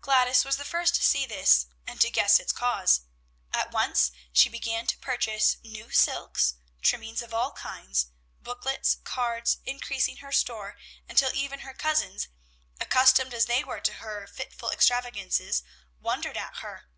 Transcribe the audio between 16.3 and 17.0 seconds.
at her.